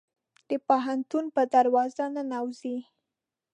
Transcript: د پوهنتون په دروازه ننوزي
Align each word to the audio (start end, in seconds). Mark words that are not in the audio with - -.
د 0.49 0.51
پوهنتون 0.67 1.25
په 1.35 1.41
دروازه 1.53 2.05
ننوزي 2.15 2.77